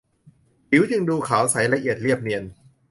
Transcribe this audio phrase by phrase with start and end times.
[0.69, 2.43] ผิวจึงดูขาวใสละเอียด เรียบเนียน